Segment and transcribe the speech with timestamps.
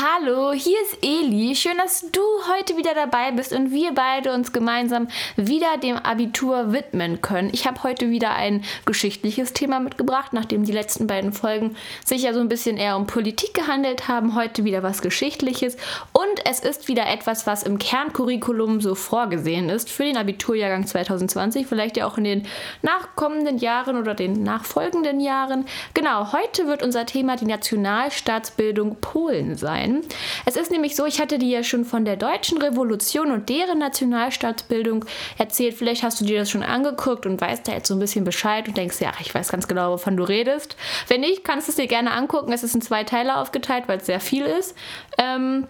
[0.00, 1.56] Hallo, hier ist Eli.
[1.56, 6.72] Schön, dass du heute wieder dabei bist und wir beide uns gemeinsam wieder dem Abitur
[6.72, 7.50] widmen können.
[7.52, 11.74] Ich habe heute wieder ein geschichtliches Thema mitgebracht, nachdem die letzten beiden Folgen
[12.04, 14.36] sich ja so ein bisschen eher um Politik gehandelt haben.
[14.36, 15.76] Heute wieder was Geschichtliches
[16.12, 21.66] und es ist wieder etwas, was im Kerncurriculum so vorgesehen ist für den Abiturjahrgang 2020,
[21.66, 22.46] vielleicht ja auch in den
[22.82, 25.66] nachkommenden Jahren oder den nachfolgenden Jahren.
[25.92, 30.02] Genau, heute wird unser Thema die Nationalstaatsbildung Polen sein sein.
[30.44, 33.78] Es ist nämlich so, ich hatte dir ja schon von der deutschen Revolution und deren
[33.78, 35.04] Nationalstaatsbildung
[35.36, 35.74] erzählt.
[35.74, 38.68] Vielleicht hast du dir das schon angeguckt und weißt da jetzt so ein bisschen Bescheid
[38.68, 40.76] und denkst, ja, ich weiß ganz genau, wovon du redest.
[41.08, 42.52] Wenn nicht, kannst du es dir gerne angucken.
[42.52, 44.74] Es ist in zwei Teile aufgeteilt, weil es sehr viel ist.
[45.18, 45.66] Ähm,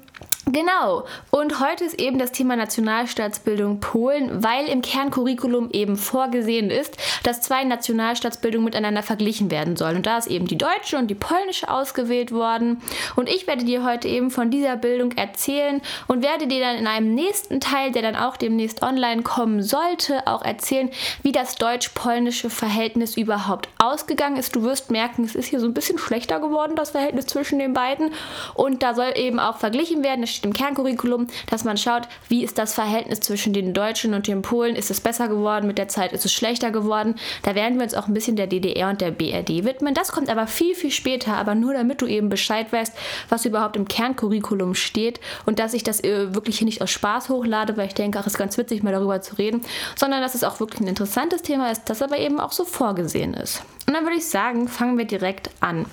[0.51, 1.05] Genau.
[1.31, 7.43] Und heute ist eben das Thema Nationalstaatsbildung Polen, weil im Kerncurriculum eben vorgesehen ist, dass
[7.43, 9.97] zwei Nationalstaatsbildungen miteinander verglichen werden sollen.
[9.97, 12.81] Und da ist eben die deutsche und die polnische ausgewählt worden.
[13.15, 16.87] Und ich werde dir heute eben von dieser Bildung erzählen und werde dir dann in
[16.87, 20.89] einem nächsten Teil, der dann auch demnächst online kommen sollte, auch erzählen,
[21.23, 24.57] wie das deutsch-polnische Verhältnis überhaupt ausgegangen ist.
[24.57, 27.75] Du wirst merken, es ist hier so ein bisschen schlechter geworden, das Verhältnis zwischen den
[27.75, 28.15] beiden.
[28.55, 30.23] Und da soll eben auch verglichen werden.
[30.23, 34.27] Es steht im Kerncurriculum, dass man schaut, wie ist das Verhältnis zwischen den Deutschen und
[34.27, 34.77] den Polen.
[34.77, 36.13] Ist es besser geworden mit der Zeit?
[36.13, 37.17] Ist es schlechter geworden?
[37.43, 39.95] Da werden wir uns auch ein bisschen der DDR und der BRD widmen.
[39.95, 42.95] Das kommt aber viel, viel später, aber nur damit du eben Bescheid weißt,
[43.29, 47.29] was überhaupt im Kerncurriculum steht und dass ich das äh, wirklich hier nicht aus Spaß
[47.29, 49.63] hochlade, weil ich denke, ach, ist ganz witzig, mal darüber zu reden,
[49.97, 53.35] sondern dass es auch wirklich ein interessantes Thema ist, das aber eben auch so vorgesehen
[53.35, 53.63] ist.
[53.87, 55.87] Und dann würde ich sagen, fangen wir direkt an.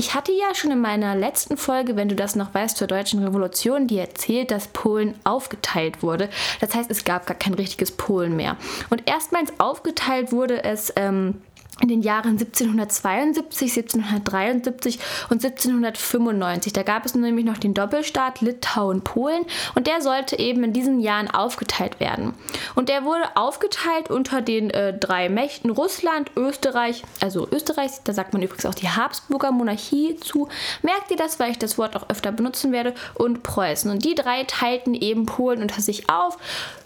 [0.00, 3.20] Ich hatte ja schon in meiner letzten Folge, wenn du das noch weißt, zur deutschen
[3.24, 6.30] Revolution, die erzählt, dass Polen aufgeteilt wurde.
[6.60, 8.56] Das heißt, es gab gar kein richtiges Polen mehr.
[8.90, 10.92] Und erstmals aufgeteilt wurde es.
[10.94, 11.42] Ähm,
[11.80, 14.98] in den Jahren 1772, 1773
[15.30, 16.72] und 1795.
[16.72, 21.30] Da gab es nämlich noch den Doppelstaat Litauen-Polen und der sollte eben in diesen Jahren
[21.30, 22.34] aufgeteilt werden.
[22.74, 28.32] Und der wurde aufgeteilt unter den äh, drei Mächten Russland, Österreich, also Österreich, da sagt
[28.32, 30.48] man übrigens auch die Habsburger Monarchie zu.
[30.82, 33.90] Merkt ihr das, weil ich das Wort auch öfter benutzen werde, und Preußen.
[33.90, 36.38] Und die drei teilten eben Polen unter sich auf.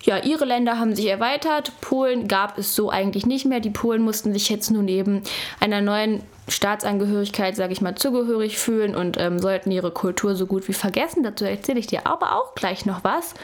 [0.02, 1.72] Ja, ihre Länder haben sich erweitert.
[1.80, 3.60] Polen gab es so eigentlich nicht mehr.
[3.60, 5.22] Die Polen mussten sich jetzt nur neben
[5.60, 10.66] einer neuen Staatsangehörigkeit, sage ich mal, zugehörig fühlen und ähm, sollten ihre Kultur so gut
[10.68, 11.22] wie vergessen.
[11.22, 13.34] Dazu erzähle ich dir aber auch gleich noch was.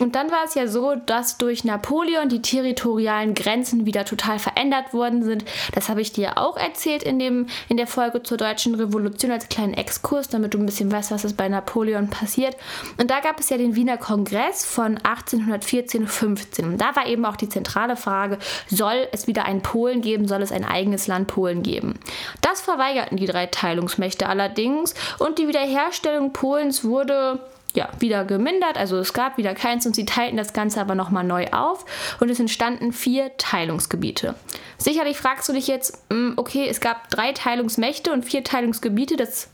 [0.00, 4.92] Und dann war es ja so, dass durch Napoleon die territorialen Grenzen wieder total verändert
[4.92, 5.44] worden sind.
[5.74, 9.48] Das habe ich dir auch erzählt in, dem, in der Folge zur Deutschen Revolution als
[9.48, 12.56] kleinen Exkurs, damit du ein bisschen weißt, was ist bei Napoleon passiert.
[12.98, 16.64] Und da gab es ja den Wiener Kongress von 1814-15.
[16.64, 18.38] Und da war eben auch die zentrale Frage,
[18.68, 21.98] soll es wieder einen Polen geben, soll es ein eigenes Land Polen geben?
[22.42, 27.40] Das verweigerten die drei Teilungsmächte allerdings und die Wiederherstellung Polens wurde
[27.74, 31.24] ja, wieder gemindert, also es gab wieder keins und sie teilten das Ganze aber nochmal
[31.24, 31.86] neu auf
[32.20, 34.34] und es entstanden vier Teilungsgebiete.
[34.76, 39.48] Sicherlich fragst du dich jetzt, hm, okay, es gab drei Teilungsmächte und vier Teilungsgebiete, das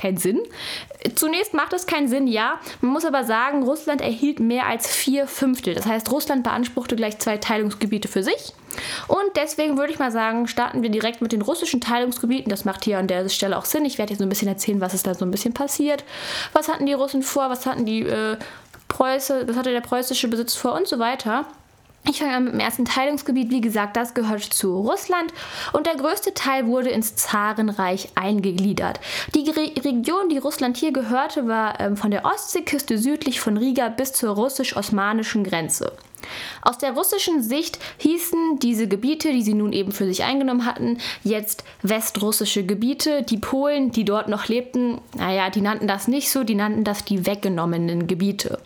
[0.00, 0.40] keinen Sinn.
[1.14, 2.58] Zunächst macht es keinen Sinn, ja.
[2.80, 5.74] Man muss aber sagen, Russland erhielt mehr als vier Fünftel.
[5.74, 8.52] Das heißt, Russland beanspruchte gleich zwei Teilungsgebiete für sich.
[9.08, 12.50] Und deswegen würde ich mal sagen, starten wir direkt mit den russischen Teilungsgebieten.
[12.50, 13.84] Das macht hier an der Stelle auch Sinn.
[13.84, 16.04] Ich werde jetzt so ein bisschen erzählen, was ist da so ein bisschen passiert.
[16.52, 17.50] Was hatten die Russen vor?
[17.50, 18.36] Was hatten die äh,
[18.90, 21.46] Preuße, was hatte der preußische Besitz vor und so weiter.
[22.08, 23.50] Ich fange an mit dem ersten Teilungsgebiet.
[23.50, 25.32] Wie gesagt, das gehört zu Russland
[25.72, 29.00] und der größte Teil wurde ins Zarenreich eingegliedert.
[29.34, 33.88] Die Re Region, die Russland hier gehörte, war ähm, von der Ostseeküste südlich von Riga
[33.90, 35.92] bis zur russisch-osmanischen Grenze.
[36.62, 40.98] Aus der russischen Sicht hießen diese Gebiete, die sie nun eben für sich eingenommen hatten,
[41.22, 43.22] jetzt westrussische Gebiete.
[43.22, 47.04] Die Polen, die dort noch lebten, naja, die nannten das nicht so, die nannten das
[47.04, 48.58] die weggenommenen Gebiete.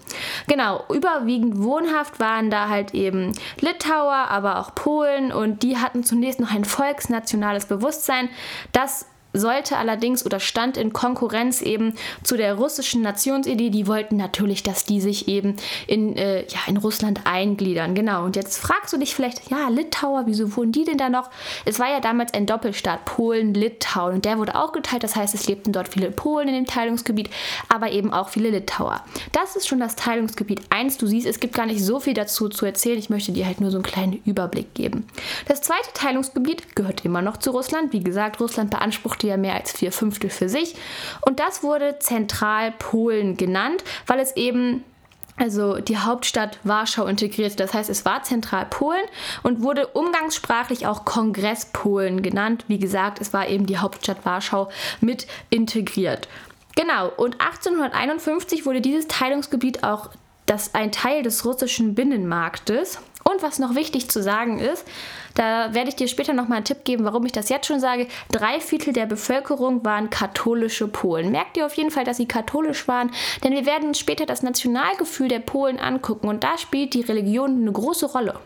[0.47, 6.41] Genau, überwiegend wohnhaft waren da halt eben Litauer, aber auch Polen und die hatten zunächst
[6.41, 8.29] noch ein volksnationales Bewusstsein,
[8.73, 13.69] das sollte allerdings oder stand in Konkurrenz eben zu der russischen Nationsidee.
[13.71, 15.57] Die wollten natürlich, dass die sich eben
[15.87, 17.95] in, äh, ja, in Russland eingliedern.
[17.95, 18.25] Genau.
[18.25, 21.31] Und jetzt fragst du dich vielleicht, ja, Litauer, wieso wohnen die denn da noch?
[21.65, 24.15] Es war ja damals ein Doppelstaat, Polen, Litauen.
[24.15, 25.03] Und der wurde auch geteilt.
[25.03, 27.29] Das heißt, es lebten dort viele Polen in dem Teilungsgebiet,
[27.69, 29.03] aber eben auch viele Litauer.
[29.33, 30.99] Das ist schon das Teilungsgebiet 1.
[30.99, 32.99] Du siehst, es gibt gar nicht so viel dazu zu erzählen.
[32.99, 35.07] Ich möchte dir halt nur so einen kleinen Überblick geben.
[35.49, 37.93] Das zweite Teilungsgebiet gehört immer noch zu Russland.
[37.93, 40.75] Wie gesagt, Russland beansprucht ja mehr als vier Fünftel für sich.
[41.23, 44.85] Und das wurde Zentralpolen genannt, weil es eben
[45.37, 47.57] also die Hauptstadt Warschau integrierte.
[47.57, 49.03] Das heißt, es war Zentralpolen
[49.43, 52.65] und wurde umgangssprachlich auch Kongresspolen genannt.
[52.69, 56.29] Wie gesagt, es war eben die Hauptstadt Warschau mit integriert.
[56.77, 60.11] Genau, und 1851 wurde dieses Teilungsgebiet auch
[60.47, 62.99] das ein Teil des russischen Binnenmarktes.
[63.25, 64.85] Und was noch wichtig zu sagen ist,
[65.35, 68.07] da werde ich dir später nochmal einen Tipp geben, warum ich das jetzt schon sage.
[68.31, 71.33] Drei Viertel der Bevölkerung waren katholische Polen.
[71.33, 73.11] Merkt ihr auf jeden Fall, dass sie katholisch waren,
[73.43, 77.73] denn wir werden später das Nationalgefühl der Polen angucken und da spielt die Religion eine
[77.73, 78.39] große Rolle.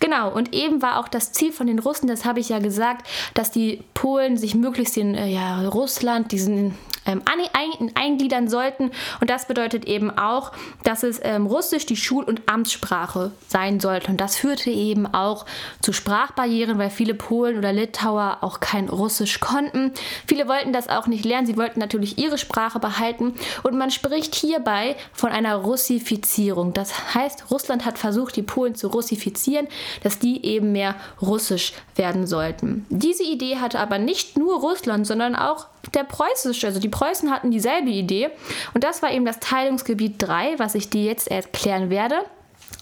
[0.00, 3.06] Genau, und eben war auch das Ziel von den Russen, das habe ich ja gesagt,
[3.34, 6.76] dass die Polen sich möglichst in äh, ja, Russland, diesen
[7.06, 8.90] ähm, ein, eingliedern sollten.
[9.20, 10.52] Und das bedeutet eben auch,
[10.84, 14.10] dass es ähm, Russisch die Schul- und Amtssprache sein sollte.
[14.10, 15.46] Und das führte eben auch
[15.80, 19.92] zu Sprachbarrieren, weil viele Polen oder Litauer auch kein Russisch konnten.
[20.26, 21.46] Viele wollten das auch nicht lernen.
[21.46, 23.34] Sie wollten natürlich ihre Sprache behalten.
[23.62, 26.72] Und man spricht hierbei von einer Russifizierung.
[26.72, 29.68] Das heißt, Russland hat versucht, die Polen zu russifizieren,
[30.02, 32.86] dass die eben mehr russisch werden sollten.
[32.90, 37.50] Diese Idee hatte aber nicht nur Russland, sondern auch der preußische, also die Preußen hatten
[37.50, 38.30] dieselbe Idee.
[38.74, 42.16] Und das war eben das Teilungsgebiet 3, was ich dir jetzt erklären werde.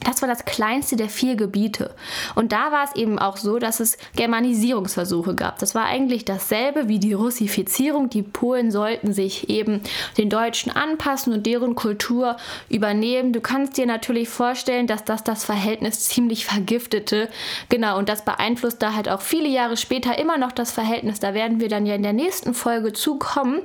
[0.05, 1.95] Das war das kleinste der vier Gebiete.
[2.35, 5.59] Und da war es eben auch so, dass es Germanisierungsversuche gab.
[5.59, 8.09] Das war eigentlich dasselbe wie die Russifizierung.
[8.09, 9.83] Die Polen sollten sich eben
[10.17, 12.37] den Deutschen anpassen und deren Kultur
[12.71, 13.33] übernehmen.
[13.33, 17.29] Du kannst dir natürlich vorstellen, dass das das Verhältnis ziemlich vergiftete.
[17.69, 21.21] Genau, und das beeinflusst da halt auch viele Jahre später immer noch das Verhältnis.
[21.21, 23.61] Da werden wir dann ja in der nächsten Folge zukommen.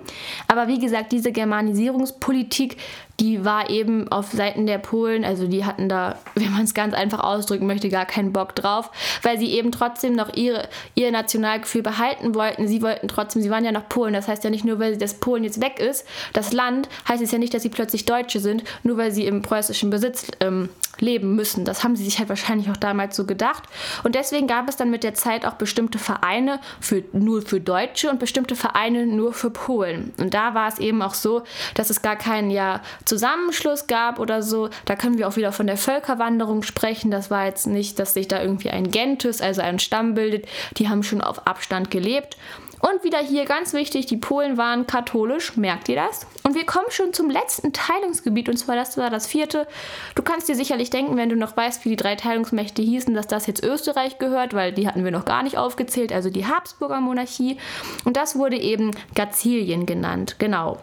[0.49, 2.77] Aber wie gesagt, diese Germanisierungspolitik
[3.19, 6.93] die war eben auf Seiten der Polen, also die hatten da, wenn man es ganz
[6.93, 8.91] einfach ausdrücken möchte, gar keinen Bock drauf,
[9.21, 12.67] weil sie eben trotzdem noch ihre, ihr Nationalgefühl behalten wollten.
[12.67, 15.15] Sie wollten trotzdem, sie waren ja noch Polen, das heißt ja nicht nur, weil das
[15.15, 18.63] Polen jetzt weg ist, das Land, heißt es ja nicht, dass sie plötzlich Deutsche sind,
[18.83, 20.69] nur weil sie im preußischen Besitz ähm,
[20.99, 21.65] leben müssen.
[21.65, 23.63] Das haben sie sich halt wahrscheinlich auch damals so gedacht.
[24.03, 28.09] Und deswegen gab es dann mit der Zeit auch bestimmte Vereine für, nur für Deutsche
[28.09, 30.13] und bestimmte Vereine nur für Polen.
[30.17, 31.43] Und da war es eben auch so,
[31.73, 34.69] dass es gar keinen ja, Zusammenschluss gab oder so.
[34.85, 37.11] Da können wir auch wieder von der Völkerwanderung sprechen.
[37.11, 40.45] Das war jetzt nicht, dass sich da irgendwie ein Gentis, also ein Stamm bildet.
[40.77, 42.37] Die haben schon auf Abstand gelebt.
[42.87, 46.27] Und wieder hier ganz wichtig, die Polen waren katholisch, merkt ihr das?
[46.43, 49.65] Und wir kommen schon zum letzten Teilungsgebiet, und zwar das war das vierte.
[50.13, 53.25] Du kannst dir sicherlich denken, wenn du noch weißt, wie die drei Teilungsmächte hießen, dass
[53.25, 57.01] das jetzt Österreich gehört, weil die hatten wir noch gar nicht aufgezählt, also die Habsburger
[57.01, 57.57] Monarchie.
[58.03, 60.77] Und das wurde eben Gazilien genannt, genau.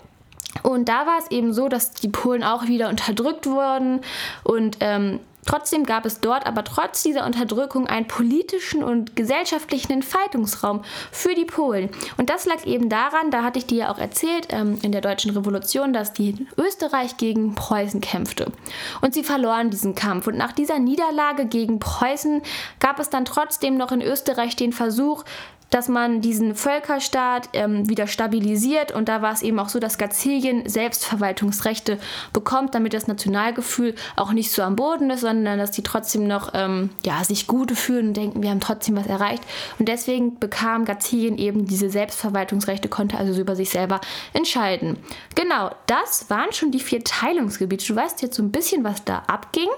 [0.64, 4.00] Und da war es eben so, dass die Polen auch wieder unterdrückt wurden
[4.42, 10.82] und ähm, Trotzdem gab es dort aber trotz dieser Unterdrückung einen politischen und gesellschaftlichen Entfaltungsraum
[11.10, 11.90] für die Polen.
[12.16, 15.00] Und das lag eben daran, da hatte ich dir ja auch erzählt, ähm, in der
[15.00, 18.52] Deutschen Revolution, dass die Österreich gegen Preußen kämpfte.
[19.00, 20.26] Und sie verloren diesen Kampf.
[20.28, 22.42] Und nach dieser Niederlage gegen Preußen
[22.78, 25.24] gab es dann trotzdem noch in Österreich den Versuch,
[25.72, 28.92] dass man diesen Völkerstaat ähm, wieder stabilisiert.
[28.92, 31.98] Und da war es eben auch so, dass Gazilien Selbstverwaltungsrechte
[32.32, 36.50] bekommt, damit das Nationalgefühl auch nicht so am Boden ist, sondern dass die trotzdem noch
[36.54, 39.42] ähm, ja, sich gut fühlen und denken, wir haben trotzdem was erreicht.
[39.78, 44.00] Und deswegen bekam Gazilien eben diese Selbstverwaltungsrechte, konnte also so über sich selber
[44.34, 44.98] entscheiden.
[45.34, 47.86] Genau, das waren schon die vier Teilungsgebiete.
[47.86, 49.68] Du weißt jetzt so ein bisschen, was da abging.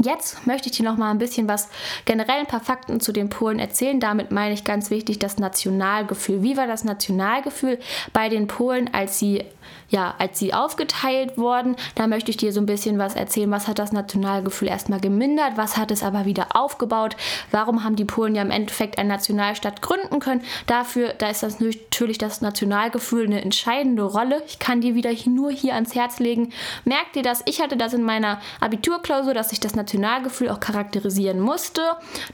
[0.00, 1.68] Jetzt möchte ich dir noch mal ein bisschen was
[2.04, 4.00] generell ein paar Fakten zu den Polen erzählen.
[4.00, 6.42] Damit meine ich ganz wichtig das Nationalgefühl.
[6.42, 7.78] Wie war das Nationalgefühl
[8.12, 9.44] bei den Polen, als sie
[9.90, 13.50] ja, als sie aufgeteilt wurden, da möchte ich dir so ein bisschen was erzählen.
[13.50, 15.56] Was hat das Nationalgefühl erstmal gemindert?
[15.56, 17.16] Was hat es aber wieder aufgebaut?
[17.50, 20.42] Warum haben die Polen ja im Endeffekt eine Nationalstaat gründen können?
[20.66, 24.42] Dafür, da ist das natürlich das Nationalgefühl eine entscheidende Rolle.
[24.46, 26.52] Ich kann dir wieder nur hier ans Herz legen.
[26.84, 27.42] Merkt ihr das?
[27.46, 31.82] Ich hatte das in meiner Abiturklausur, dass ich das Nationalgefühl auch charakterisieren musste.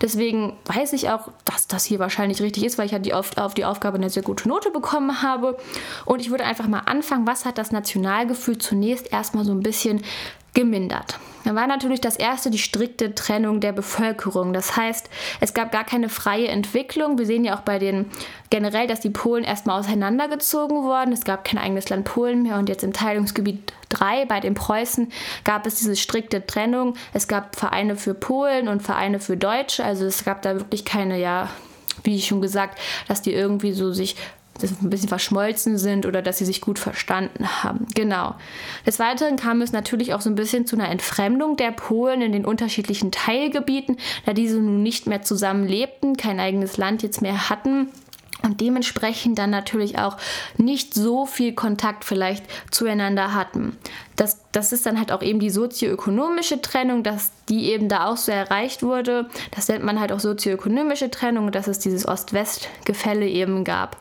[0.01, 3.37] Deswegen weiß ich auch, dass das hier wahrscheinlich richtig ist, weil ich ja die auf,
[3.37, 5.57] auf die Aufgabe eine sehr gute Note bekommen habe.
[6.05, 10.03] Und ich würde einfach mal anfangen, was hat das Nationalgefühl zunächst erstmal so ein bisschen
[10.55, 11.19] gemindert.
[11.45, 14.55] Da war natürlich das erste die strikte Trennung der Bevölkerung.
[14.55, 17.19] Das heißt, es gab gar keine freie Entwicklung.
[17.19, 18.07] Wir sehen ja auch bei den
[18.49, 21.13] generell, dass die Polen erstmal auseinandergezogen wurden.
[21.13, 25.13] Es gab kein eigenes Land Polen mehr und jetzt im Teilungsgebiet 3 bei den Preußen
[25.45, 26.95] gab es diese strikte Trennung.
[27.13, 29.85] Es gab Vereine für Polen und Vereine für Deutsche.
[29.85, 31.51] Also es gab da wirklich keine, ja,
[32.05, 34.17] wie ich schon gesagt, dass die irgendwie so sich
[34.63, 37.87] ein bisschen verschmolzen sind oder dass sie sich gut verstanden haben.
[37.95, 38.35] Genau.
[38.87, 42.33] Des Weiteren kam es natürlich auch so ein bisschen zu einer Entfremdung der Polen in
[42.33, 43.97] den unterschiedlichen Teilgebieten,
[44.27, 47.89] da diese nun nicht mehr zusammen lebten, kein eigenes Land jetzt mehr hatten
[48.45, 50.19] und dementsprechend dann natürlich auch
[50.59, 53.77] nicht so viel Kontakt vielleicht zueinander hatten.
[54.17, 58.17] Das, das ist dann halt auch eben die sozioökonomische Trennung, dass die eben da auch
[58.17, 59.29] so erreicht wurde.
[59.51, 63.97] Das nennt man halt auch sozioökonomische Trennung, dass es dieses Ost-West-Gefälle eben gab.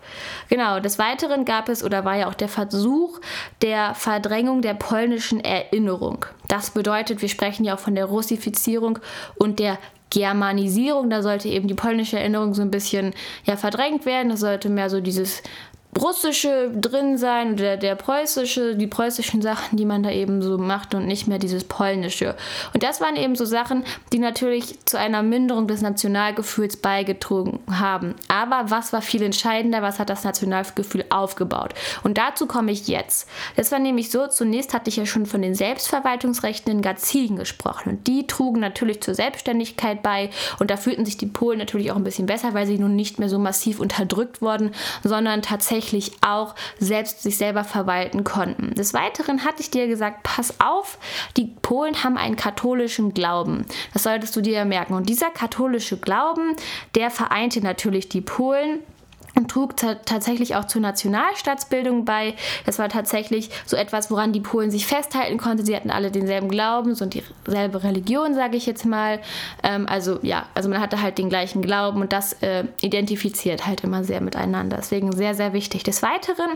[0.50, 3.20] Genau, des Weiteren gab es oder war ja auch der Versuch
[3.62, 6.26] der Verdrängung der polnischen Erinnerung.
[6.50, 9.00] Das bedeutet, wir sprechen ja auch von der Russifizierung
[9.36, 9.80] und der
[10.14, 11.10] Germanisierung.
[11.10, 13.14] Da sollte eben die polnische Erinnerung so ein bisschen
[13.46, 14.30] ja, verdrängt werden.
[14.30, 15.42] Das sollte mehr so dieses
[16.00, 20.96] russische drin sein, der, der preußische, die preußischen Sachen, die man da eben so macht
[20.96, 22.36] und nicht mehr dieses polnische.
[22.74, 28.16] Und das waren eben so Sachen, die natürlich zu einer Minderung des Nationalgefühls beigetragen haben.
[28.28, 29.82] Aber was war viel entscheidender?
[29.82, 31.74] Was hat das Nationalgefühl aufgebaut?
[32.04, 33.28] Und dazu komme ich jetzt.
[33.56, 37.90] Das war nämlich so, zunächst hatte ich ja schon von den Selbstverwaltungsrechten in Gazilien gesprochen.
[37.90, 40.30] Und die trugen natürlich zur Selbstständigkeit bei.
[40.60, 43.20] Und da fühlten sich die Polen natürlich auch ein bisschen besser, weil sie nun nicht
[43.20, 44.72] mehr so massiv unterdrückt wurden,
[45.04, 48.74] sondern tatsächlich tatsächlich auch selbst sich selber verwalten konnten.
[48.76, 50.98] Des Weiteren hatte ich dir gesagt, pass auf,
[51.36, 53.66] die Polen haben einen katholischen Glauben.
[53.94, 54.94] Das solltest du dir merken.
[54.94, 56.56] Und dieser katholische Glauben,
[56.96, 58.80] der vereinte natürlich die Polen
[59.36, 62.36] und trug tatsächlich auch zur Nationalstaatsbildung bei.
[62.66, 65.66] Das war tatsächlich so etwas, woran die Polen sich festhalten konnten.
[65.66, 69.20] Sie hatten alle denselben Glauben und dieselbe Religion, sage ich jetzt mal.
[69.64, 73.84] Ähm, also ja, also man hatte halt den gleichen Glauben und das äh, identifiziert halt
[73.84, 74.78] immer sehr miteinander.
[74.78, 75.84] Deswegen sehr, sehr wichtig.
[75.84, 76.52] Des Weiteren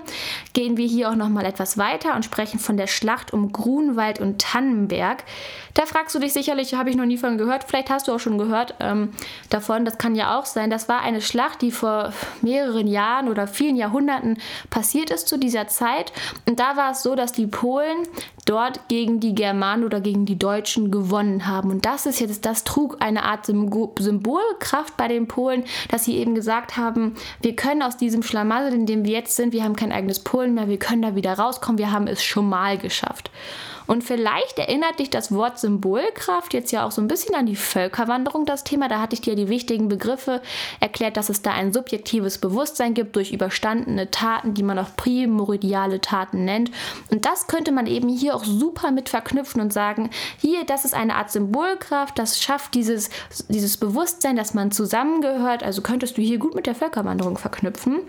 [0.54, 4.20] gehen wir hier auch noch mal etwas weiter und sprechen von der Schlacht um Grunwald
[4.20, 5.24] und Tannenberg.
[5.74, 7.64] Da fragst du dich sicherlich, habe ich noch nie von gehört.
[7.64, 9.14] Vielleicht hast du auch schon gehört ähm,
[9.50, 9.86] davon.
[9.86, 10.70] Das kann ja auch sein.
[10.70, 14.38] Das war eine Schlacht, die vor mehreren mehreren Jahren oder vielen Jahrhunderten
[14.70, 16.12] passiert ist zu dieser Zeit.
[16.48, 18.08] Und da war es so, dass die Polen
[18.46, 21.72] dort gegen die Germanen oder gegen die Deutschen gewonnen haben.
[21.72, 26.36] Und das ist jetzt, das trug eine Art Symbolkraft bei den Polen, dass sie eben
[26.36, 29.92] gesagt haben, wir können aus diesem Schlamassel, in dem wir jetzt sind, wir haben kein
[29.92, 33.32] eigenes Polen mehr, wir können da wieder rauskommen, wir haben es schon mal geschafft.
[33.88, 37.56] Und vielleicht erinnert dich das Wort Symbolkraft jetzt ja auch so ein bisschen an die
[37.56, 38.90] Völkerwanderung, das Thema.
[38.90, 40.42] Da hatte ich dir die wichtigen Begriffe
[40.82, 46.02] erklärt, dass es da ein subjektives Bewusstsein gibt durch überstandene Taten, die man auch primordiale
[46.02, 46.70] Taten nennt.
[47.10, 50.10] Und das könnte man eben hier auch super mit verknüpfen und sagen,
[50.42, 53.10] hier, das ist eine Art Symbolkraft, das schafft dieses,
[53.48, 55.64] dieses Bewusstsein, dass man zusammengehört.
[55.64, 58.00] Also könntest du hier gut mit der Völkerwanderung verknüpfen.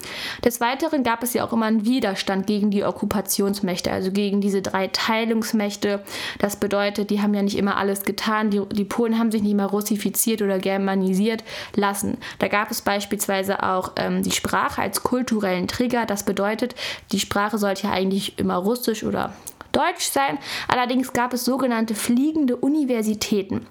[0.44, 4.60] Des Weiteren gab es ja auch immer einen Widerstand gegen die Okkupationsmächte, also gegen diese
[4.60, 6.00] drei Teilungsmächte Menschenrechte.
[6.38, 8.50] Das bedeutet, die haben ja nicht immer alles getan.
[8.50, 11.44] Die, die Polen haben sich nicht immer russifiziert oder germanisiert
[11.74, 12.18] lassen.
[12.38, 16.06] Da gab es beispielsweise auch ähm, die Sprache als kulturellen Trigger.
[16.06, 16.74] Das bedeutet,
[17.12, 19.32] die Sprache sollte ja eigentlich immer russisch oder
[19.72, 20.38] Deutsch sein.
[20.66, 23.66] Allerdings gab es sogenannte fliegende Universitäten.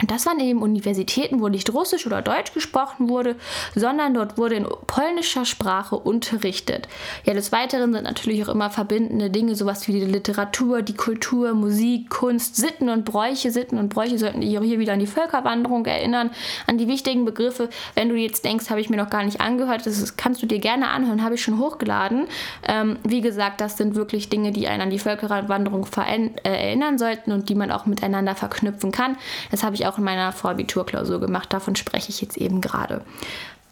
[0.00, 3.36] Und das waren eben Universitäten, wo nicht Russisch oder Deutsch gesprochen wurde,
[3.74, 6.88] sondern dort wurde in polnischer Sprache unterrichtet.
[7.24, 11.54] Ja, des Weiteren sind natürlich auch immer verbindende Dinge, sowas wie die Literatur, die Kultur,
[11.54, 13.50] Musik, Kunst, Sitten und Bräuche.
[13.50, 16.30] Sitten und Bräuche sollten dich auch hier wieder an die Völkerwanderung erinnern,
[16.66, 17.70] an die wichtigen Begriffe.
[17.94, 20.58] Wenn du jetzt denkst, habe ich mir noch gar nicht angehört, das kannst du dir
[20.58, 22.26] gerne anhören, habe ich schon hochgeladen.
[22.68, 27.30] Ähm, wie gesagt, das sind wirklich Dinge, die einen an die Völkerwanderung äh, erinnern sollten
[27.30, 29.16] und die man auch miteinander verknüpfen kann.
[29.50, 31.52] Das habe ich auch in meiner Vorabiturklausur gemacht.
[31.52, 33.02] Davon spreche ich jetzt eben gerade.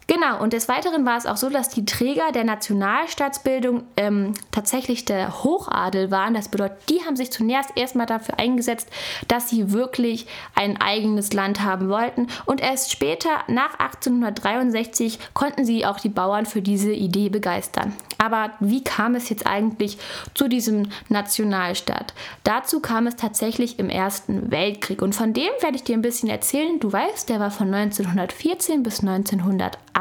[0.07, 5.05] Genau, und des Weiteren war es auch so, dass die Träger der Nationalstaatsbildung ähm, tatsächlich
[5.05, 6.35] der Hochadel waren.
[6.35, 8.87] Das bedeutet, die haben sich zunächst erstmal dafür eingesetzt,
[9.27, 12.27] dass sie wirklich ein eigenes Land haben wollten.
[12.45, 17.93] Und erst später, nach 1863, konnten sie auch die Bauern für diese Idee begeistern.
[18.19, 19.97] Aber wie kam es jetzt eigentlich
[20.35, 22.13] zu diesem Nationalstaat?
[22.43, 25.01] Dazu kam es tatsächlich im Ersten Weltkrieg.
[25.01, 26.79] Und von dem werde ich dir ein bisschen erzählen.
[26.79, 29.94] Du weißt, der war von 1914 bis 1918.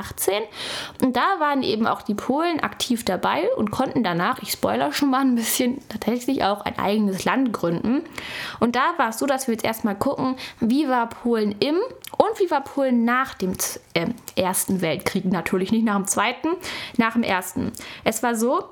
[1.03, 5.11] Und da waren eben auch die Polen aktiv dabei und konnten danach, ich spoiler schon
[5.11, 8.03] mal ein bisschen, tatsächlich auch ein eigenes Land gründen.
[8.61, 11.77] Und da war es so, dass wir jetzt erstmal gucken, wie war Polen im
[12.17, 13.55] und wie war Polen nach dem
[13.95, 15.25] äh, Ersten Weltkrieg?
[15.25, 16.49] Natürlich nicht nach dem Zweiten,
[16.97, 17.73] nach dem Ersten.
[18.05, 18.65] Es war so,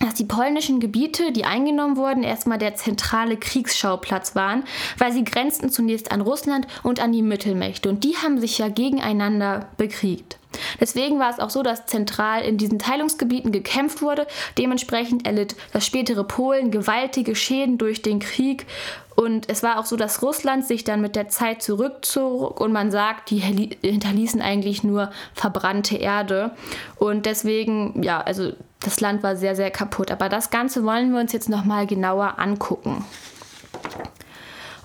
[0.00, 4.64] dass die polnischen Gebiete, die eingenommen wurden, erstmal der zentrale Kriegsschauplatz waren,
[4.98, 8.68] weil sie grenzten zunächst an Russland und an die Mittelmächte und die haben sich ja
[8.68, 10.38] gegeneinander bekriegt.
[10.80, 14.26] Deswegen war es auch so, dass zentral in diesen Teilungsgebieten gekämpft wurde.
[14.58, 18.66] Dementsprechend erlitt das spätere Polen gewaltige Schäden durch den Krieg.
[19.14, 22.90] Und es war auch so, dass Russland sich dann mit der Zeit zurückzog und man
[22.90, 26.52] sagt, die hinterließen eigentlich nur verbrannte Erde.
[26.96, 30.10] Und deswegen, ja, also das Land war sehr, sehr kaputt.
[30.10, 33.04] Aber das Ganze wollen wir uns jetzt nochmal genauer angucken.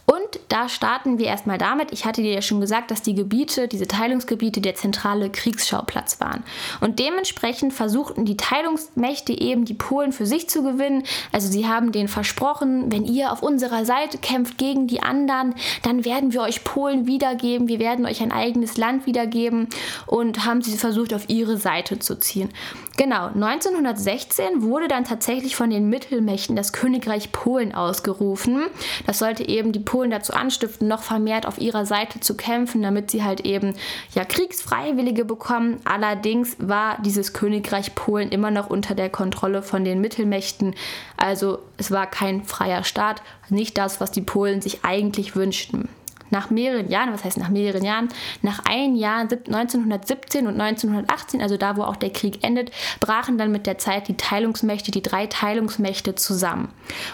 [0.10, 1.92] Und da starten wir erstmal damit.
[1.92, 6.46] Ich hatte dir ja schon gesagt, dass die Gebiete, diese Teilungsgebiete, der zentrale Kriegsschauplatz waren.
[6.80, 11.04] Und dementsprechend versuchten die Teilungsmächte eben die Polen für sich zu gewinnen.
[11.34, 16.06] Also sie haben denen versprochen, wenn ihr auf unserer Seite kämpft gegen die anderen, dann
[16.06, 19.68] werden wir euch Polen wiedergeben, wir werden euch ein eigenes Land wiedergeben
[20.06, 22.48] und haben sie versucht, auf ihre Seite zu ziehen.
[22.96, 28.64] Genau, 1916 wurde dann tatsächlich von den Mittelmächten das Königreich Polen ausgerufen.
[29.06, 33.12] Das sollte eben die Polen dazu anstiften, noch vermehrt auf ihrer Seite zu kämpfen, damit
[33.12, 33.74] sie halt eben
[34.14, 35.80] ja Kriegsfreiwillige bekommen.
[35.84, 40.76] Allerdings war dieses Königreich Polen immer noch unter der Kontrolle von den Mittelmächten.
[41.18, 45.90] Also es war kein freier Staat, nicht das, was die Polen sich eigentlich wünschten
[46.30, 48.10] nach mehreren Jahren, was heißt nach mehreren Jahren,
[48.42, 53.52] nach einem Jahr 1917 und 1918, also da, wo auch der Krieg endet, brachen dann
[53.52, 56.70] mit der Zeit die Teilungsmächte, die drei Teilungsmächte zusammen.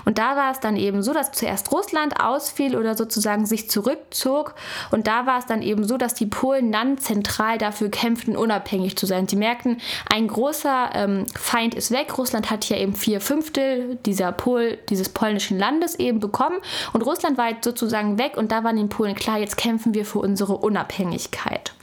[0.05, 4.55] Und da war es dann eben so, dass zuerst Russland ausfiel oder sozusagen sich zurückzog.
[4.91, 8.97] Und da war es dann eben so, dass die Polen dann zentral dafür kämpften, unabhängig
[8.97, 9.27] zu sein.
[9.27, 9.77] Sie merkten,
[10.11, 12.17] ein großer ähm, Feind ist weg.
[12.17, 16.57] Russland hat ja eben vier Fünftel dieser Pol, dieses polnischen Landes eben bekommen.
[16.93, 19.93] Und Russland war jetzt sozusagen weg und da waren den Polen Polen klar, jetzt kämpfen
[19.93, 21.73] wir für unsere Unabhängigkeit.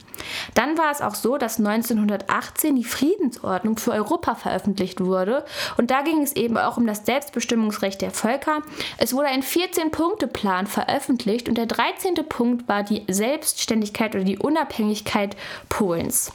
[0.55, 5.45] Dann war es auch so, dass 1918 die Friedensordnung für Europa veröffentlicht wurde.
[5.77, 8.63] Und da ging es eben auch um das Selbstbestimmungsrecht der Völker.
[8.97, 12.15] Es wurde ein 14-Punkte-Plan veröffentlicht und der 13.
[12.27, 15.37] Punkt war die Selbstständigkeit oder die Unabhängigkeit
[15.69, 16.31] Polens.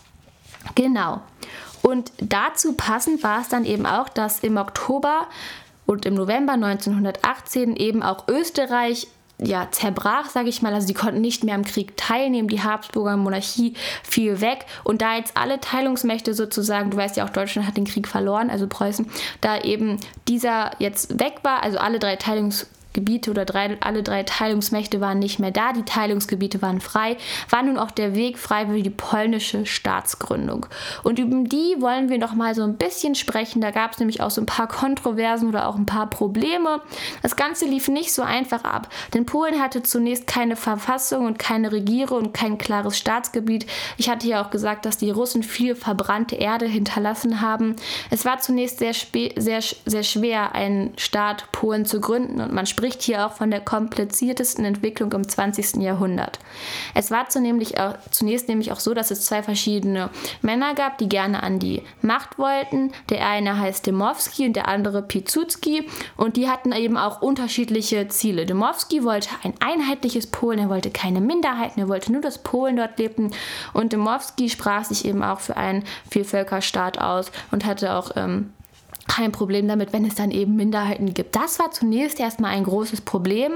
[0.76, 1.21] Genau.
[1.83, 5.26] Und dazu passend war es dann eben auch, dass im Oktober
[5.85, 10.73] und im November 1918 eben auch Österreich ja, zerbrach, sage ich mal.
[10.73, 12.49] Also sie konnten nicht mehr am Krieg teilnehmen.
[12.49, 14.66] Die Habsburger Monarchie fiel weg.
[14.85, 18.50] Und da jetzt alle Teilungsmächte sozusagen, du weißt ja auch, Deutschland hat den Krieg verloren,
[18.50, 23.76] also Preußen, da eben dieser jetzt weg war, also alle drei Teilungsmächte Gebiete oder drei,
[23.81, 27.19] alle drei Teilungsmächte waren nicht mehr da, die Teilungsgebiete waren frei,
[27.50, 30.67] war nun auch der Weg frei für die polnische Staatsgründung.
[31.05, 33.61] Und über die wollen wir noch mal so ein bisschen sprechen.
[33.61, 36.81] Da gab es nämlich auch so ein paar Kontroversen oder auch ein paar Probleme.
[37.23, 41.73] Das Ganze lief nicht so einfach ab, denn Polen hatte zunächst keine Verfassung und keine
[41.73, 43.67] Regierung und kein klares Staatsgebiet.
[43.99, 47.76] Ich hatte ja auch gesagt, dass die Russen viel verbrannte Erde hinterlassen haben.
[48.11, 48.95] Es war zunächst sehr,
[49.37, 53.50] sehr, sehr schwer, einen Staat Polen zu gründen und man spricht spricht hier auch von
[53.50, 55.83] der kompliziertesten Entwicklung im 20.
[55.83, 56.38] Jahrhundert.
[56.94, 60.09] Es war zunächst, auch, zunächst nämlich auch so, dass es zwei verschiedene
[60.40, 62.92] Männer gab, die gerne an die Macht wollten.
[63.11, 68.46] Der eine heißt Demowski und der andere Piłsudski und die hatten eben auch unterschiedliche Ziele.
[68.46, 73.01] Demowski wollte ein einheitliches Polen, er wollte keine Minderheiten, er wollte nur, dass Polen dort
[73.01, 73.33] lebten
[73.72, 78.53] und Demowski sprach sich eben auch für einen Vielvölkerstaat aus und hatte auch ähm,
[79.09, 81.37] kein Problem damit, wenn es dann eben Minderheiten gibt.
[81.37, 83.53] Das war zunächst erstmal ein großes Problem.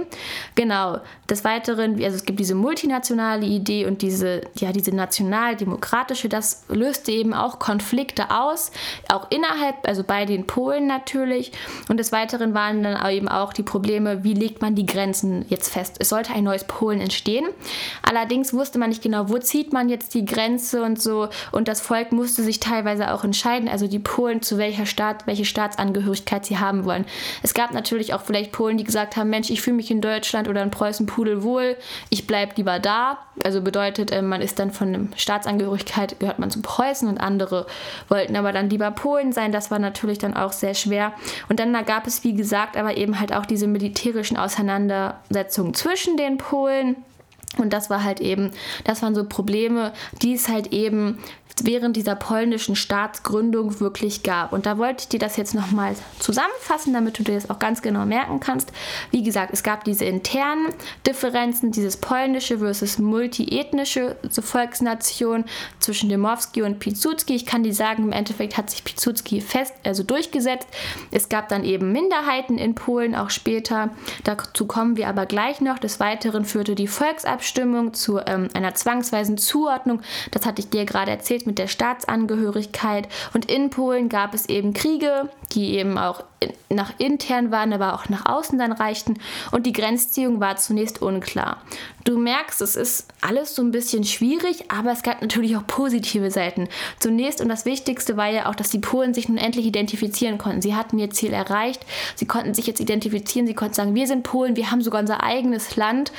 [0.54, 0.98] Genau.
[1.28, 7.12] Des Weiteren, also es gibt diese multinationale Idee und diese, ja, diese nationaldemokratische, das löste
[7.12, 8.72] eben auch Konflikte aus,
[9.08, 11.52] auch innerhalb, also bei den Polen natürlich.
[11.88, 15.72] Und des Weiteren waren dann eben auch die Probleme, wie legt man die Grenzen jetzt
[15.72, 15.96] fest.
[15.98, 17.46] Es sollte ein neues Polen entstehen.
[18.02, 21.28] Allerdings wusste man nicht genau, wo zieht man jetzt die Grenze und so.
[21.52, 25.39] Und das Volk musste sich teilweise auch entscheiden, also die Polen zu welcher Staat, welche
[25.40, 27.06] welche Staatsangehörigkeit sie haben wollen.
[27.42, 30.48] Es gab natürlich auch vielleicht Polen, die gesagt haben, Mensch, ich fühle mich in Deutschland
[30.48, 31.76] oder in Preußen pudelwohl,
[32.10, 33.18] ich bleibe lieber da.
[33.42, 37.66] Also bedeutet, äh, man ist dann von Staatsangehörigkeit, gehört man zu Preußen und andere
[38.08, 39.50] wollten aber dann lieber Polen sein.
[39.50, 41.12] Das war natürlich dann auch sehr schwer.
[41.48, 46.18] Und dann da gab es, wie gesagt, aber eben halt auch diese militärischen Auseinandersetzungen zwischen
[46.18, 46.96] den Polen.
[47.56, 48.50] Und das war halt eben,
[48.84, 51.18] das waren so Probleme, die es halt eben
[51.62, 54.52] während dieser polnischen Staatsgründung wirklich gab.
[54.52, 57.82] Und da wollte ich dir das jetzt nochmal zusammenfassen, damit du dir das auch ganz
[57.82, 58.72] genau merken kannst.
[59.10, 60.68] Wie gesagt, es gab diese internen
[61.06, 65.44] Differenzen, dieses polnische versus multiethnische Volksnation
[65.78, 67.34] zwischen Demowski und Piłsudski.
[67.34, 70.68] Ich kann dir sagen, im Endeffekt hat sich Piłsudski fest, also durchgesetzt.
[71.10, 73.90] Es gab dann eben Minderheiten in Polen, auch später.
[74.24, 75.78] Dazu kommen wir aber gleich noch.
[75.78, 80.00] Des Weiteren führte die Volksabstimmung zu ähm, einer zwangsweisen Zuordnung.
[80.30, 83.08] Das hatte ich dir gerade erzählt mit der Staatsangehörigkeit.
[83.34, 86.24] Und in Polen gab es eben Kriege, die eben auch
[86.70, 89.18] nach intern waren, aber auch nach außen dann reichten.
[89.50, 91.58] Und die Grenzziehung war zunächst unklar.
[92.04, 96.30] Du merkst, es ist alles so ein bisschen schwierig, aber es gab natürlich auch positive
[96.30, 96.68] Seiten.
[96.98, 100.62] Zunächst und das Wichtigste war ja auch, dass die Polen sich nun endlich identifizieren konnten.
[100.62, 104.22] Sie hatten ihr Ziel erreicht, sie konnten sich jetzt identifizieren, sie konnten sagen, wir sind
[104.22, 106.12] Polen, wir haben sogar unser eigenes Land.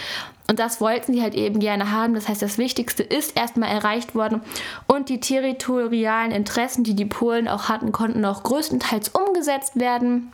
[0.52, 2.14] Und das wollten sie halt eben gerne haben.
[2.14, 4.42] Das heißt, das Wichtigste ist erstmal erreicht worden.
[4.86, 10.30] Und die territorialen Interessen, die die Polen auch hatten, konnten auch größtenteils umgesetzt werden.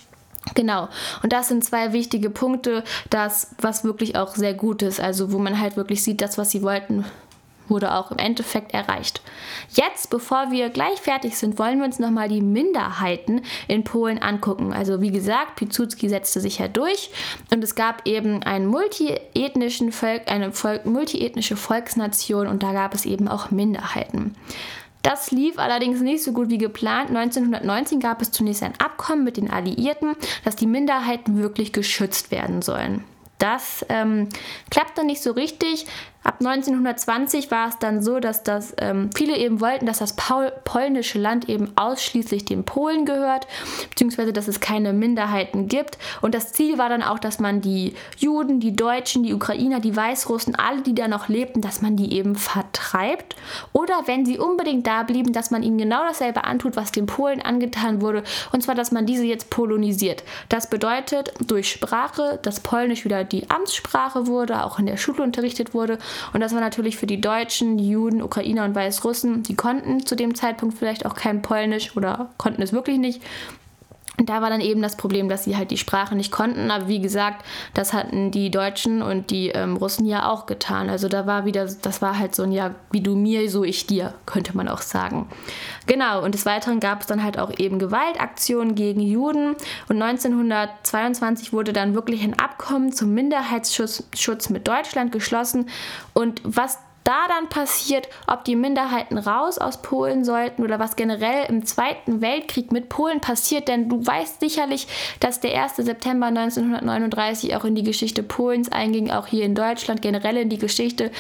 [0.55, 0.89] Genau.
[1.21, 4.99] Und das sind zwei wichtige Punkte, das, was wirklich auch sehr gut ist.
[4.99, 7.05] Also, wo man halt wirklich sieht, das, was sie wollten,
[7.69, 9.21] wurde auch im Endeffekt erreicht.
[9.69, 14.73] Jetzt, bevor wir gleich fertig sind, wollen wir uns nochmal die Minderheiten in Polen angucken.
[14.73, 17.11] Also wie gesagt, Piłsudski setzte sich ja durch
[17.53, 23.05] und es gab eben einen multiethnischen Volk, eine Volk, multiethnische Volksnation und da gab es
[23.05, 24.35] eben auch Minderheiten.
[25.07, 27.09] Das lief allerdings nicht so gut wie geplant.
[27.09, 32.61] 1919 gab es zunächst ein Abkommen mit den Alliierten, dass die Minderheiten wirklich geschützt werden
[32.61, 33.05] sollen.
[33.37, 34.29] Das ähm,
[34.69, 35.85] klappte nicht so richtig.
[36.27, 40.51] Ab 1920 war es dann so, dass das, ähm, viele eben wollten, dass das Paul
[40.65, 43.47] polnische Land eben ausschließlich den Polen gehört,
[43.89, 45.97] beziehungsweise dass es keine Minderheiten gibt.
[46.19, 49.95] Und das Ziel war dann auch, dass man die Juden, die Deutschen, die Ukrainer, die
[49.95, 53.37] Weißrussen, alle, die da noch lebten, dass man die eben vertreibt.
[53.71, 57.41] Oder wenn sie unbedingt da blieben, dass man ihnen genau dasselbe antut, was den Polen
[57.41, 60.25] angetan wurde, und zwar, dass man diese jetzt polonisiert.
[60.49, 65.73] Das bedeutet durch Sprache, dass Polnisch wieder die Amtssprache wurde, auch in der Schule unterrichtet
[65.73, 65.97] wurde
[66.33, 70.15] und das war natürlich für die Deutschen, die Juden, Ukrainer und Weißrussen, die konnten zu
[70.15, 73.21] dem Zeitpunkt vielleicht auch kein Polnisch oder konnten es wirklich nicht.
[74.25, 76.71] Da war dann eben das Problem, dass sie halt die Sprache nicht konnten.
[76.71, 80.89] Aber wie gesagt, das hatten die Deutschen und die ähm, Russen ja auch getan.
[80.89, 83.85] Also da war wieder, das war halt so ein Ja, wie du mir, so ich
[83.85, 85.29] dir, könnte man auch sagen.
[85.85, 89.55] Genau, und des Weiteren gab es dann halt auch eben Gewaltaktionen gegen Juden.
[89.87, 95.69] Und 1922 wurde dann wirklich ein Abkommen zum Minderheitsschutz mit Deutschland geschlossen.
[96.13, 101.45] Und was da dann passiert, ob die Minderheiten raus aus Polen sollten oder was generell
[101.47, 103.69] im Zweiten Weltkrieg mit Polen passiert.
[103.69, 104.87] Denn du weißt sicherlich,
[105.21, 105.77] dass der 1.
[105.77, 110.57] September 1939 auch in die Geschichte Polens einging, auch hier in Deutschland, generell in die
[110.57, 111.11] Geschichte,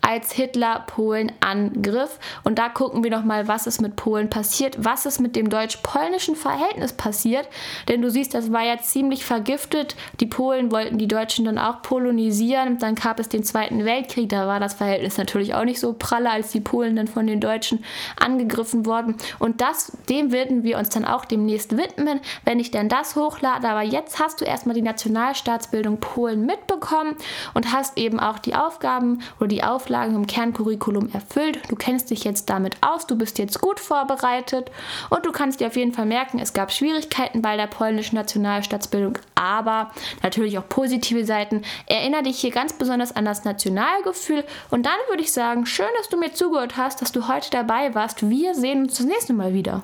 [0.00, 2.18] als Hitler Polen angriff.
[2.44, 6.36] Und da gucken wir nochmal, was ist mit Polen passiert, was ist mit dem deutsch-polnischen
[6.36, 7.46] Verhältnis passiert.
[7.88, 9.94] Denn du siehst, das war ja ziemlich vergiftet.
[10.20, 12.78] Die Polen wollten die Deutschen dann auch polonisieren.
[12.78, 15.92] Dann gab es den Zweiten Weltkrieg, da war das Verhältnis natürlich natürlich auch nicht so
[15.92, 17.84] pralle, als die Polen dann von den Deutschen
[18.16, 19.16] angegriffen wurden.
[19.40, 23.68] Und das, dem werden wir uns dann auch demnächst widmen, wenn ich denn das hochlade.
[23.68, 27.16] Aber jetzt hast du erstmal die Nationalstaatsbildung Polen mitbekommen
[27.52, 31.60] und hast eben auch die Aufgaben oder die Auflagen im Kerncurriculum erfüllt.
[31.68, 34.70] Du kennst dich jetzt damit aus, du bist jetzt gut vorbereitet
[35.10, 39.18] und du kannst dir auf jeden Fall merken, es gab Schwierigkeiten bei der polnischen Nationalstaatsbildung,
[39.34, 39.90] aber
[40.22, 41.62] natürlich auch positive Seiten.
[41.86, 46.08] Erinnere dich hier ganz besonders an das Nationalgefühl und dann würde ich sagen, schön, dass
[46.08, 48.28] du mir zugehört hast, dass du heute dabei warst.
[48.28, 49.82] Wir sehen uns das nächste Mal wieder.